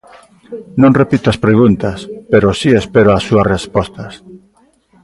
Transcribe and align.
Non 0.81 0.97
repito 1.01 1.25
as 1.29 1.41
preguntas, 1.45 1.97
pero 2.31 2.57
si 2.59 2.69
espero 2.81 3.09
as 3.13 3.23
súas 3.29 3.49
respostas. 3.55 4.13